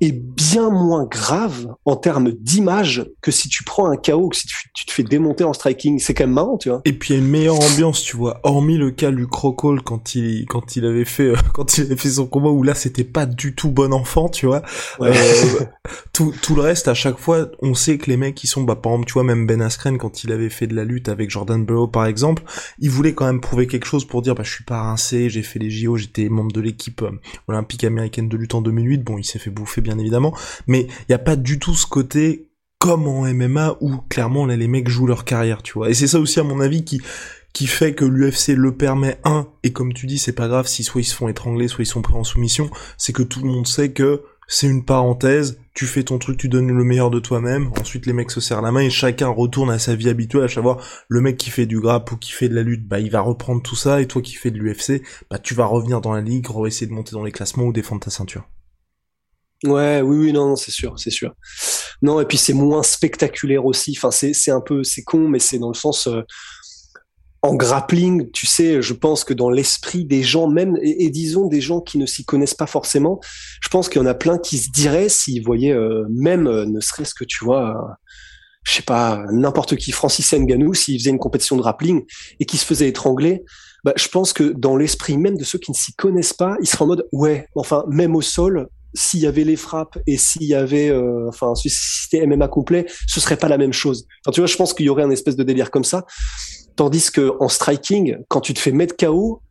est 0.00 0.12
bien 0.12 0.70
moins 0.70 1.04
grave 1.04 1.68
en 1.84 1.96
termes 1.96 2.32
d'image 2.32 3.06
que 3.20 3.30
si 3.30 3.48
tu 3.48 3.64
prends 3.64 3.90
un 3.90 3.96
KO, 3.96 4.28
que 4.28 4.36
si 4.36 4.46
tu, 4.46 4.86
te 4.86 4.92
fais 4.92 5.02
démonter 5.02 5.44
en 5.44 5.52
striking. 5.52 5.98
C'est 5.98 6.14
quand 6.14 6.24
même 6.24 6.34
marrant, 6.34 6.56
tu 6.56 6.70
vois. 6.70 6.80
Et 6.84 6.92
puis 6.92 7.14
il 7.14 7.16
y 7.16 7.20
a 7.20 7.22
une 7.22 7.30
meilleure 7.30 7.60
ambiance, 7.60 8.02
tu 8.02 8.16
vois. 8.16 8.40
Hormis 8.42 8.78
le 8.78 8.90
cas 8.90 9.10
Luke 9.10 9.34
Rockhold 9.34 9.82
quand 9.82 10.14
il 10.14 10.46
quand 10.46 10.76
il 10.76 10.86
avait 10.86 11.04
fait 11.04 11.24
euh, 11.24 11.36
quand 11.54 11.76
il 11.76 11.84
avait 11.84 11.96
fait 11.96 12.10
son 12.10 12.26
combat 12.26 12.50
où 12.50 12.62
là 12.62 12.74
c'était 12.74 13.04
pas 13.04 13.26
du 13.26 13.54
tout 13.54 13.70
bon 13.70 13.92
enfant, 13.92 14.28
tu 14.28 14.46
vois. 14.46 14.62
Euh, 15.00 15.12
tout 16.12 16.32
tout 16.42 16.54
le 16.54 16.62
reste 16.62 16.88
à 16.88 16.94
chaque 16.94 17.18
fois, 17.18 17.48
on 17.60 17.74
sait 17.74 17.98
que 17.98 18.10
les 18.10 18.16
mecs 18.16 18.34
qui 18.34 18.46
sont 18.46 18.62
bah 18.62 18.76
par 18.76 18.92
exemple, 18.92 19.06
tu 19.06 19.12
vois 19.14 19.24
même 19.24 19.46
Ben 19.46 19.60
Askren 19.60 19.98
quand 19.98 20.24
il 20.24 20.32
avait 20.32 20.50
fait 20.50 20.66
de 20.66 20.74
la 20.74 20.84
lutte 20.84 21.08
avec 21.08 21.30
Jordan 21.30 21.64
Burrow 21.64 21.88
par 21.88 22.06
exemple, 22.06 22.42
il 22.78 22.90
voulait 22.90 23.14
quand 23.14 23.26
même 23.26 23.40
prouver 23.40 23.66
quelque 23.66 23.86
chose 23.86 24.04
pour 24.04 24.22
dire 24.22 24.34
bah 24.34 24.42
je 24.44 24.52
suis 24.52 24.64
pas 24.64 24.82
rincé, 24.82 25.28
j'ai 25.28 25.42
fait 25.42 25.58
les 25.58 25.70
JO, 25.70 25.96
j'étais 25.96 26.28
membre 26.28 26.52
de 26.52 26.60
l'équipe 26.60 27.02
euh, 27.02 27.10
olympique 27.48 27.84
américaine 27.84 28.28
de 28.28 28.36
lutte 28.36 28.54
en 28.54 28.62
2008. 28.62 29.02
Bon, 29.04 29.18
il 29.18 29.24
s'est 29.24 29.38
fait 29.38 29.50
bouffer 29.50 29.80
bien 29.80 29.89
évidemment, 29.98 30.34
mais 30.66 30.86
il 31.08 31.12
y 31.12 31.14
a 31.14 31.18
pas 31.18 31.36
du 31.36 31.58
tout 31.58 31.74
ce 31.74 31.86
côté 31.86 32.50
comme 32.78 33.06
en 33.06 33.22
MMA 33.22 33.76
où 33.80 33.98
clairement 34.08 34.46
là 34.46 34.56
les 34.56 34.68
mecs 34.68 34.88
jouent 34.88 35.06
leur 35.06 35.24
carrière, 35.24 35.62
tu 35.62 35.74
vois. 35.74 35.90
Et 35.90 35.94
c'est 35.94 36.06
ça 36.06 36.18
aussi 36.18 36.40
à 36.40 36.44
mon 36.44 36.60
avis 36.60 36.84
qui 36.84 37.00
qui 37.52 37.66
fait 37.66 37.94
que 37.94 38.04
l'UFC 38.04 38.54
le 38.56 38.76
permet 38.76 39.18
un 39.24 39.48
et 39.64 39.72
comme 39.72 39.92
tu 39.92 40.06
dis 40.06 40.18
c'est 40.18 40.32
pas 40.32 40.48
grave 40.48 40.68
si 40.68 40.84
soit 40.84 41.00
ils 41.00 41.04
se 41.04 41.14
font 41.14 41.28
étrangler 41.28 41.66
soit 41.68 41.82
ils 41.82 41.86
sont 41.86 42.02
pris 42.02 42.14
en 42.14 42.24
soumission, 42.24 42.70
c'est 42.96 43.12
que 43.12 43.22
tout 43.22 43.42
le 43.42 43.50
monde 43.50 43.66
sait 43.66 43.92
que 43.92 44.22
c'est 44.52 44.66
une 44.66 44.84
parenthèse, 44.84 45.60
tu 45.74 45.86
fais 45.86 46.02
ton 46.02 46.18
truc, 46.18 46.36
tu 46.36 46.48
donnes 46.48 46.72
le 46.72 46.84
meilleur 46.84 47.10
de 47.10 47.20
toi-même, 47.20 47.70
ensuite 47.80 48.06
les 48.06 48.12
mecs 48.12 48.32
se 48.32 48.40
serrent 48.40 48.62
la 48.62 48.72
main 48.72 48.80
et 48.80 48.90
chacun 48.90 49.28
retourne 49.28 49.70
à 49.70 49.78
sa 49.78 49.94
vie 49.94 50.08
habituelle, 50.08 50.44
à 50.44 50.48
savoir 50.48 50.78
le 51.08 51.20
mec 51.20 51.36
qui 51.36 51.50
fait 51.50 51.66
du 51.66 51.78
grappe 51.78 52.10
ou 52.10 52.16
qui 52.16 52.32
fait 52.32 52.48
de 52.48 52.54
la 52.54 52.64
lutte, 52.64 52.86
bah 52.88 52.98
il 52.98 53.10
va 53.10 53.20
reprendre 53.20 53.62
tout 53.62 53.76
ça 53.76 54.00
et 54.00 54.08
toi 54.08 54.22
qui 54.22 54.34
fais 54.34 54.50
de 54.50 54.58
l'UFC, 54.58 55.02
bah 55.30 55.38
tu 55.38 55.54
vas 55.54 55.66
revenir 55.66 56.00
dans 56.00 56.12
la 56.12 56.20
ligue, 56.20 56.46
essayer 56.66 56.88
de 56.88 56.92
monter 56.92 57.12
dans 57.12 57.22
les 57.22 57.30
classements 57.30 57.64
ou 57.64 57.72
défendre 57.72 58.02
ta 58.02 58.10
ceinture. 58.10 58.48
Ouais, 59.64 60.00
oui, 60.00 60.16
oui, 60.16 60.32
non, 60.32 60.56
c'est 60.56 60.70
sûr, 60.70 60.98
c'est 60.98 61.10
sûr. 61.10 61.34
Non, 62.00 62.20
et 62.20 62.24
puis 62.24 62.38
c'est 62.38 62.54
moins 62.54 62.82
spectaculaire 62.82 63.66
aussi. 63.66 63.94
Enfin, 63.96 64.10
c'est, 64.10 64.50
un 64.50 64.60
peu, 64.60 64.82
c'est 64.84 65.02
con, 65.02 65.28
mais 65.28 65.38
c'est 65.38 65.58
dans 65.58 65.68
le 65.68 65.74
sens, 65.74 66.06
euh, 66.06 66.22
en 67.42 67.54
grappling, 67.54 68.30
tu 68.32 68.46
sais, 68.46 68.82
je 68.82 68.92
pense 68.92 69.24
que 69.24 69.34
dans 69.34 69.50
l'esprit 69.50 70.04
des 70.04 70.22
gens, 70.22 70.48
même, 70.48 70.78
et, 70.82 71.08
disons 71.10 71.46
des 71.46 71.60
gens 71.60 71.80
qui 71.80 71.98
ne 71.98 72.06
s'y 72.06 72.24
connaissent 72.24 72.54
pas 72.54 72.66
forcément, 72.66 73.20
je 73.62 73.68
pense 73.68 73.88
qu'il 73.88 74.00
y 74.00 74.04
en 74.04 74.08
a 74.08 74.14
plein 74.14 74.38
qui 74.38 74.58
se 74.58 74.70
diraient 74.70 75.08
s'ils 75.08 75.42
voyaient 75.42 75.72
euh, 75.72 76.04
même, 76.10 76.46
euh, 76.46 76.66
ne 76.66 76.80
serait-ce 76.80 77.14
que, 77.14 77.24
tu 77.24 77.44
vois, 77.44 77.98
je 78.64 78.72
sais 78.72 78.82
pas, 78.82 79.24
n'importe 79.32 79.76
qui, 79.76 79.92
Francis 79.92 80.32
Nganou, 80.32 80.74
s'il 80.74 80.98
faisait 80.98 81.10
une 81.10 81.18
compétition 81.18 81.56
de 81.56 81.62
grappling 81.62 82.04
et 82.40 82.44
qui 82.44 82.58
se 82.58 82.64
faisait 82.64 82.88
étrangler, 82.88 83.42
bah, 83.84 83.94
je 83.96 84.08
pense 84.08 84.34
que 84.34 84.44
dans 84.44 84.76
l'esprit 84.76 85.16
même 85.16 85.38
de 85.38 85.44
ceux 85.44 85.58
qui 85.58 85.70
ne 85.70 85.76
s'y 85.76 85.94
connaissent 85.94 86.34
pas, 86.34 86.56
ils 86.60 86.68
seraient 86.68 86.84
en 86.84 86.88
mode, 86.88 87.06
ouais, 87.12 87.46
enfin, 87.54 87.84
même 87.88 88.14
au 88.16 88.20
sol, 88.20 88.68
s'il 88.94 89.20
y 89.20 89.26
avait 89.26 89.44
les 89.44 89.56
frappes 89.56 89.98
et 90.06 90.16
s'il 90.16 90.44
y 90.44 90.54
avait, 90.54 90.92
enfin, 91.28 91.54
si 91.54 91.70
c'était 91.70 92.26
MMA 92.26 92.48
complet, 92.48 92.86
ce 93.06 93.20
serait 93.20 93.36
pas 93.36 93.48
la 93.48 93.58
même 93.58 93.72
chose. 93.72 94.06
Enfin, 94.24 94.32
tu 94.32 94.40
vois, 94.40 94.48
je 94.48 94.56
pense 94.56 94.74
qu'il 94.74 94.86
y 94.86 94.88
aurait 94.88 95.02
un 95.02 95.10
espèce 95.10 95.36
de 95.36 95.44
délire 95.44 95.70
comme 95.70 95.84
ça. 95.84 96.06
Tandis 96.76 97.10
que 97.12 97.32
en 97.40 97.48
striking, 97.48 98.18
quand 98.28 98.40
tu 98.40 98.54
te 98.54 98.58
fais 98.58 98.72
mettre 98.72 98.96
KO, 98.96 99.42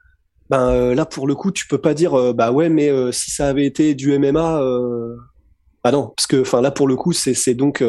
ben 0.49 0.69
euh, 0.69 0.95
là 0.95 1.05
pour 1.05 1.27
le 1.27 1.35
coup, 1.35 1.51
tu 1.51 1.67
peux 1.67 1.77
pas 1.77 1.93
dire 1.93 2.13
euh, 2.17 2.33
bah 2.33 2.51
ouais, 2.51 2.69
mais 2.69 2.89
euh, 2.89 3.11
si 3.11 3.31
ça 3.31 3.47
avait 3.47 3.65
été 3.65 3.93
du 3.93 4.17
MMA, 4.17 4.61
bah 5.83 5.91
non, 5.91 6.11
parce 6.15 6.27
que 6.27 6.41
enfin 6.41 6.61
là 6.61 6.71
pour 6.71 6.87
le 6.87 6.95
coup, 6.95 7.13
c'est 7.13 7.53
donc 7.53 7.83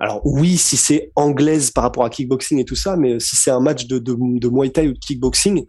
alors 0.00 0.20
oui, 0.24 0.56
si 0.56 0.76
c'est 0.76 1.12
anglaise 1.14 1.70
par 1.70 1.84
rapport 1.84 2.04
à 2.04 2.10
kickboxing 2.10 2.58
et 2.58 2.64
tout 2.64 2.74
ça, 2.74 2.96
mais 2.96 3.20
si 3.20 3.36
c'est 3.36 3.50
un 3.50 3.60
match 3.60 3.86
de, 3.86 3.98
de, 3.98 4.16
de 4.18 4.48
Muay 4.48 4.70
Thai 4.70 4.88
ou 4.88 4.94
de 4.94 4.98
kickboxing, 4.98 5.64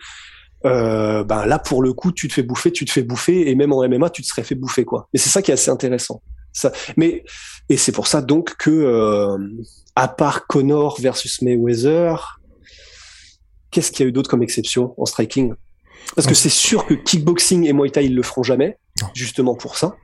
ben 0.64 1.46
là 1.46 1.60
pour 1.60 1.82
le 1.84 1.94
coup, 1.94 2.12
tu 2.12 2.28
te 2.28 2.34
fais 2.34 2.44
bouffer, 2.44 2.72
tu 2.72 2.86
te 2.86 2.92
fais 2.92 3.04
bouffer, 3.04 3.50
et 3.50 3.56
même 3.56 3.74
en 3.74 3.88
MMA, 3.88 4.10
tu 4.10 4.22
te 4.22 4.28
serais 4.28 4.44
fait 4.44 4.56
bouffer 4.56 4.86
quoi. 4.86 5.08
Mais 5.14 5.20
c'est 5.20 5.30
ça 5.30 5.42
qui 5.42 5.52
est 5.52 5.56
assez 5.56 5.72
intéressant. 5.72 6.22
Ça, 6.54 6.72
mais 6.98 7.24
et 7.70 7.78
c'est 7.78 7.94
pour 7.94 8.08
ça 8.08 8.22
donc 8.22 8.56
que 8.58 9.38
à 9.96 10.08
part 10.08 10.48
Connor 10.48 11.00
versus 11.00 11.42
Mayweather, 11.42 12.40
qu'est-ce 13.72 13.92
qu'il 13.92 14.04
y 14.04 14.08
a 14.08 14.10
eu 14.10 14.12
d'autre 14.12 14.30
comme 14.30 14.44
exception 14.44 14.94
en 14.98 15.06
striking? 15.06 15.54
Parce 16.16 16.28
que 16.28 16.34
c'est 16.34 16.50
sûr 16.50 16.86
que 16.86 16.94
kickboxing 16.94 17.66
et 17.66 17.74
Muay 17.74 17.90
Thai 17.90 18.06
ils 18.06 18.16
le 18.16 18.24
feront 18.24 18.44
jamais, 18.44 18.78
justement 19.14 19.56
pour 19.56 19.78
ça. 19.78 19.96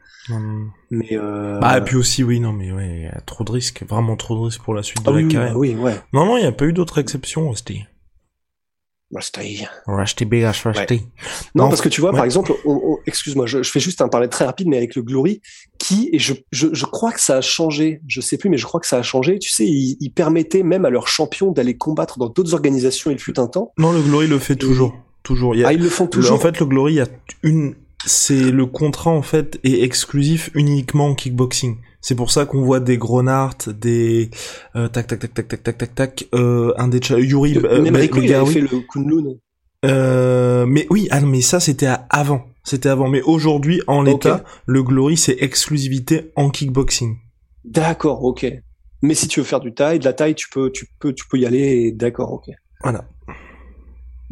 Mais 0.89 1.09
euh... 1.13 1.57
bah 1.59 1.77
et 1.77 1.81
puis 1.81 1.95
aussi 1.95 2.21
oui 2.21 2.41
non 2.41 2.51
mais 2.51 2.73
ouais 2.73 3.03
y 3.03 3.05
a 3.05 3.21
trop 3.21 3.45
de 3.45 3.51
risques 3.51 3.85
vraiment 3.87 4.17
trop 4.17 4.35
de 4.35 4.41
risques 4.45 4.61
pour 4.61 4.73
la 4.73 4.83
suite 4.83 5.01
de 5.01 5.09
ah 5.09 5.11
la 5.11 5.17
oui, 5.17 5.27
carrière. 5.29 5.53
bah 5.53 5.57
oui 5.59 5.73
ouais. 5.75 5.95
Non 6.11 6.25
non 6.25 6.35
il 6.37 6.43
y 6.43 6.47
a 6.47 6.51
pas 6.51 6.65
eu 6.65 6.73
d'autres 6.73 6.97
exceptions 6.97 7.49
Rusty. 7.49 7.85
Rusty. 9.13 9.65
Rusty 9.85 10.25
Rusty. 10.25 10.93
Ouais. 10.93 11.01
Non, 11.55 11.69
parce 11.69 11.81
que 11.81 11.89
tu 11.89 12.01
vois 12.01 12.11
par 12.11 12.25
exemple 12.25 12.53
excuse-moi 13.05 13.45
je, 13.45 13.63
je, 13.63 13.71
fais 13.71 13.79
juste 13.79 14.01
un 14.01 14.09
parler 14.09 14.27
très 14.27 14.45
rapide 14.45 14.67
mais 14.67 14.77
avec 14.77 14.95
le 14.95 15.01
Glory 15.01 15.41
qui 15.77 16.09
et 16.11 16.19
je, 16.19 16.33
je, 16.51 16.67
je 16.73 16.85
crois 16.85 17.11
que 17.13 17.21
ça 17.21 17.37
a 17.37 17.41
changé 17.41 18.01
je 18.07 18.19
sais 18.19 18.37
plus 18.37 18.49
mais 18.49 18.57
je 18.57 18.65
crois 18.65 18.81
que 18.81 18.87
ça 18.87 18.97
a 18.97 19.03
changé 19.03 19.39
tu 19.39 19.49
sais 19.49 19.65
ils, 19.65 19.95
ils 20.01 20.09
permettaient 20.09 20.63
même 20.63 20.83
à 20.83 20.89
leurs 20.89 21.07
champions 21.07 21.51
d'aller 21.51 21.77
combattre 21.77 22.19
dans 22.19 22.27
d'autres 22.27 22.53
organisations 22.53 23.11
il 23.11 23.19
fut 23.19 23.39
un 23.39 23.47
temps. 23.47 23.71
Non 23.77 23.91
le 23.91 24.01
Glory 24.01 24.27
le 24.27 24.39
fait 24.39 24.55
toujours. 24.55 24.95
toujours. 25.23 25.55
Il 25.55 25.61
y 25.61 25.63
a, 25.63 25.69
ah, 25.69 25.73
ils 25.73 25.81
le 25.81 25.89
font 25.89 26.07
toujours. 26.07 26.35
En 26.35 26.39
fait, 26.39 26.59
le 26.59 26.65
Glory, 26.65 26.93
il 26.93 26.97
y 26.97 27.01
a 27.01 27.07
une, 27.43 27.75
c'est 28.05 28.51
le 28.51 28.65
contrat 28.65 29.11
en 29.11 29.21
fait 29.21 29.59
est 29.63 29.83
exclusif 29.83 30.49
uniquement 30.53 31.07
en 31.07 31.15
kickboxing. 31.15 31.77
C'est 32.07 32.15
pour 32.15 32.31
ça 32.31 32.45
qu'on 32.45 32.61
voit 32.61 32.79
des 32.79 32.97
Gronart, 32.97 33.57
des 33.67 34.29
euh, 34.77 34.87
tac 34.87 35.07
tac 35.07 35.19
tac 35.19 35.33
tac 35.33 35.47
tac 35.49 35.61
tac 35.61 35.77
tac 35.77 35.93
tac, 35.93 36.27
euh, 36.33 36.73
un 36.77 36.87
des 36.87 36.99
Yuri 36.99 37.57
euh, 37.57 37.83
il 37.85 37.93
avait 37.93 38.07
fait 38.45 38.61
le 38.61 38.79
Kunlun. 38.89 39.35
Euh, 39.83 40.65
mais 40.65 40.87
oui, 40.89 41.09
ah 41.11 41.19
mais 41.19 41.41
ça 41.41 41.59
c'était 41.59 41.89
avant, 42.09 42.45
c'était 42.63 42.87
avant. 42.87 43.09
Mais 43.09 43.21
aujourd'hui, 43.23 43.81
en 43.87 44.03
l'état, 44.03 44.35
okay. 44.35 44.43
le 44.67 44.83
Glory 44.83 45.17
c'est 45.17 45.35
exclusivité 45.41 46.31
en 46.37 46.49
kickboxing. 46.49 47.17
D'accord, 47.65 48.23
ok. 48.23 48.53
Mais 49.01 49.13
si 49.13 49.27
tu 49.27 49.41
veux 49.41 49.45
faire 49.45 49.59
du 49.59 49.73
taille, 49.73 49.99
de 49.99 50.05
la 50.05 50.13
taille, 50.13 50.35
tu 50.35 50.47
peux, 50.49 50.71
tu 50.71 50.87
peux, 50.99 51.11
tu 51.11 51.27
peux 51.27 51.37
y 51.37 51.45
aller. 51.45 51.91
D'accord, 51.91 52.31
ok. 52.31 52.45
Voilà. 52.83 53.03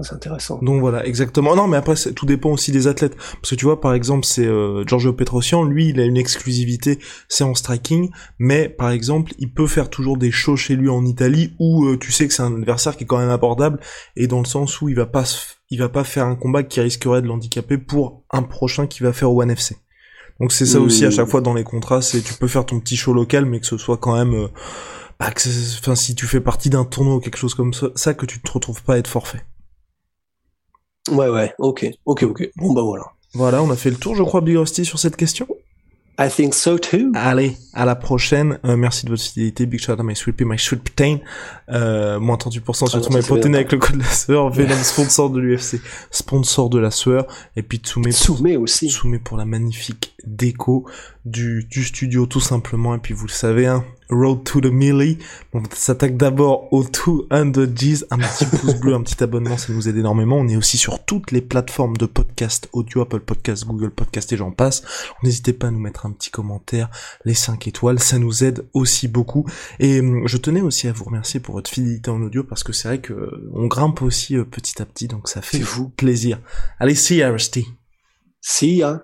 C'est 0.04 0.14
intéressant. 0.14 0.60
Donc 0.62 0.82
voilà, 0.82 1.06
exactement. 1.06 1.56
Non, 1.56 1.68
mais 1.68 1.78
après, 1.78 1.96
tout 1.96 2.26
dépend 2.26 2.52
aussi 2.52 2.74
des 2.74 2.88
athlètes. 2.88 3.16
Parce 3.16 3.52
que 3.52 3.56
tu 3.56 3.64
vois, 3.64 3.80
par 3.80 3.94
exemple, 3.94 4.26
c'est 4.26 4.46
euh, 4.46 4.84
Giorgio 4.86 5.14
Petrosian, 5.14 5.64
lui, 5.64 5.90
il 5.90 6.00
a 6.02 6.04
une 6.04 6.18
exclusivité, 6.18 7.00
c'est 7.30 7.46
en 7.46 7.56
striking, 7.56 8.10
mais 8.38 8.68
par 8.68 8.90
exemple, 8.90 9.34
il 9.40 9.54
peut 9.54 9.68
faire 9.68 9.90
toujours 9.90 10.18
des 10.18 10.32
shows 10.32 10.58
chez 10.58 10.76
lui 10.76 10.90
en 10.90 11.06
Italie 11.06 11.56
où 11.60 11.86
euh, 11.86 11.98
tu 11.98 12.12
sais 12.12 12.28
que 12.28 12.34
c'est 12.34 12.44
un 12.44 12.54
adversaire 12.56 12.98
qui 12.98 13.06
est 13.06 13.08
quand 13.08 13.20
même 13.20 13.30
abordable, 13.30 13.80
et 14.18 14.28
dans 14.28 14.40
le 14.40 14.46
sens 14.46 14.82
où 14.82 14.90
il 14.90 14.96
va 14.96 15.06
pas, 15.06 15.24
il 15.70 15.80
va 15.80 15.88
pas 15.88 16.04
faire 16.04 16.26
un 16.26 16.36
combat 16.36 16.64
qui 16.64 16.82
risquerait 16.82 17.22
de 17.22 17.28
l'handicaper 17.28 17.78
pour 17.78 18.26
un 18.32 18.44
prochain 18.44 18.88
qui 18.88 19.02
va 19.02 19.14
faire 19.14 19.32
au 19.32 19.42
One 19.42 19.52
FC. 19.52 19.78
Donc 20.42 20.52
c'est 20.52 20.66
ça 20.66 20.80
mmh. 20.80 20.84
aussi 20.84 21.06
à 21.06 21.12
chaque 21.12 21.30
fois 21.30 21.40
dans 21.40 21.54
les 21.54 21.64
contrats, 21.64 22.02
c'est 22.02 22.22
tu 22.22 22.34
peux 22.34 22.48
faire 22.48 22.66
ton 22.66 22.82
petit 22.82 22.98
show 22.98 23.14
local, 23.14 23.46
mais 23.46 23.62
que 23.62 23.66
ce 23.66 23.78
soit 23.78 23.96
quand 23.96 24.16
même, 24.16 24.34
euh, 24.34 24.48
bah, 25.18 25.32
que 25.32 25.42
enfin 25.80 25.96
si 25.96 26.16
tu 26.16 26.28
fais 26.28 26.42
partie 26.42 26.70
d'un 26.70 26.84
tournoi 26.84 27.16
ou 27.16 27.20
quelque 27.22 27.38
chose 27.38 27.56
comme 27.56 27.74
ça, 27.74 27.88
ça 27.96 28.14
que 28.14 28.26
tu 28.26 28.42
te 28.42 28.52
retrouves 28.52 28.84
pas 28.84 28.96
à 28.96 28.98
être 28.98 29.08
forfait. 29.08 29.46
Ouais, 31.12 31.30
ouais, 31.30 31.54
ok, 31.60 31.88
ok, 32.06 32.24
ok. 32.24 32.50
Bon, 32.56 32.74
bah 32.74 32.82
voilà. 32.82 33.06
Voilà, 33.34 33.62
on 33.62 33.70
a 33.70 33.76
fait 33.76 33.90
le 33.90 33.98
tour, 33.98 34.16
je 34.16 34.24
crois, 34.24 34.42
Big 34.42 34.58
Rusty, 34.58 34.86
sur 34.86 34.98
cette 34.98 35.18
question. 35.18 35.48
I 36.18 36.30
think 36.30 36.54
so 36.54 36.80
too. 36.80 37.12
Allez, 37.14 37.58
à 37.74 37.84
la 37.84 37.96
prochaine. 37.96 38.58
Euh, 38.64 38.78
merci 38.78 39.06
de 39.06 39.12
votre 39.12 39.22
fidélité. 39.22 39.66
Big 39.66 39.82
shout 39.82 39.92
out 39.92 40.00
à 40.00 40.04
my 40.04 40.16
sweet 40.16 40.38
pea, 40.38 40.46
my 40.46 40.58
sweet 40.58 40.82
protein. 40.82 41.18
Euh, 41.70 42.22
moins 42.22 42.38
38% 42.38 42.88
sur 42.88 42.98
ah, 42.98 43.02
tout 43.02 43.14
my 43.14 43.22
protein 43.22 43.54
avec 43.54 43.74
le 43.74 43.80
code 43.80 43.98
de 43.98 44.04
la 44.04 44.10
sueur. 44.10 44.50
Venom, 44.50 44.82
sponsor 44.82 45.30
de 45.30 45.42
l'UFC, 45.42 45.82
sponsor 46.12 46.70
de 46.70 46.80
la 46.80 46.92
sueur. 46.92 47.28
Et 47.58 47.64
puis. 47.64 47.80
Tsume 47.80 48.06
aussi. 48.62 48.90
Tsume 48.90 49.20
pour 49.20 49.36
la 49.36 49.44
magnifique 49.44 50.16
déco 50.26 50.86
du, 51.26 51.68
du 51.70 51.84
studio, 51.84 52.26
tout 52.28 52.40
simplement. 52.40 52.96
Et 52.96 53.00
puis 53.00 53.14
vous 53.14 53.26
le 53.26 53.32
savez, 53.32 53.68
hein, 53.68 53.84
Road 54.10 54.44
to 54.44 54.62
the 54.62 54.66
Millie. 54.66 55.18
On 55.54 55.64
s'attaque 55.74 56.18
d'abord 56.18 56.72
au 56.74 56.84
200 56.84 57.28
G's. 57.74 58.06
Un 58.12 58.18
petit 58.18 58.46
pouce 58.58 58.76
bleu, 58.76 58.94
un 58.94 59.02
petit 59.02 59.24
abonnement, 59.24 59.58
ça 59.58 59.74
nous 59.74 59.88
aide 59.88 59.98
énormément. 59.98 60.38
On 60.38 60.48
est 60.48 60.56
aussi 60.56 60.78
sur 60.78 61.04
toutes 61.04 61.32
les 61.32 61.42
plateformes 61.42 61.98
de 61.98 62.06
podcast 62.06 62.70
audio, 62.74 63.02
Apple 63.02 63.20
Podcast, 63.20 63.66
Google 63.66 63.92
Podcast 63.92 64.32
et 64.34 64.38
j'en 64.38 64.52
passe. 64.52 64.84
N'hésitez 65.24 65.54
pas 65.54 65.68
à 65.68 65.72
nous 65.72 65.80
mettre 65.80 66.06
un 66.06 66.12
petit 66.12 66.30
commentaire, 66.30 66.90
les 67.26 67.34
5 67.34 67.68
étoiles, 67.68 68.00
ça 68.00 68.20
nous 68.20 68.44
aide 68.44 68.68
aussi 68.74 69.08
beaucoup. 69.08 69.46
Et 69.80 70.02
je 70.26 70.38
tenais 70.38 70.62
aussi 70.62 70.88
à 70.88 70.92
vous 70.92 71.06
remercier 71.06 71.40
pour 71.40 71.56
votre 71.56 71.70
fidélité 71.70 72.10
en 72.10 72.22
audio 72.22 72.44
parce 72.44 72.64
que 72.64 72.74
c'est 72.74 72.88
vrai 72.88 73.02
que 73.02 73.30
on 73.54 73.68
grimpe 73.68 74.02
aussi 74.02 74.36
petit 74.52 74.82
à 74.82 74.86
petit, 74.86 75.08
donc 75.08 75.28
ça 75.30 75.42
fait 75.42 75.60
vous 75.60 75.90
plaisir. 75.90 76.40
Allez, 76.80 76.96
see 76.96 77.18
ya, 77.18 77.32
Rusty. 77.32 77.68
See 78.42 78.78
ya. 78.78 79.04